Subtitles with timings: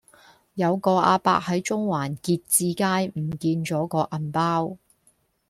[0.55, 4.77] 有個亞伯喺中環結志街唔見左個銀包